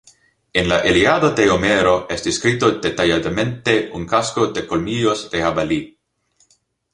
En 0.53 0.67
la 0.69 0.77
"Ilíada" 0.91 1.29
de 1.39 1.47
Homero 1.51 2.07
es 2.15 2.23
descrito 2.27 2.71
detalladamente 2.85 3.91
un 3.93 4.07
casco 4.07 4.47
de 4.47 4.65
colmillos 4.65 5.29
de 5.29 5.43
jabalí. 5.43 5.81